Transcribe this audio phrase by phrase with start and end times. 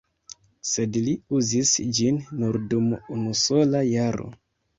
[0.69, 4.29] Sed li uzis ĝin nur dum unusola jaro.